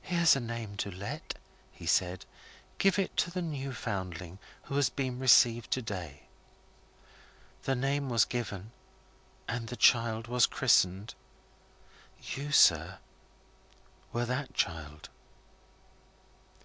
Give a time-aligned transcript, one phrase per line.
[0.00, 1.34] 'Here's a name to let,'
[1.72, 2.24] he said.
[2.78, 6.28] 'Give it to the new foundling who has been received to day.'
[7.64, 8.70] The name was given,
[9.48, 11.16] and the child was christened.
[12.22, 13.00] You, sir,
[14.12, 15.08] were that child."